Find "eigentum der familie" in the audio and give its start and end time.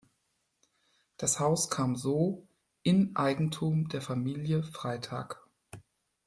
3.15-4.63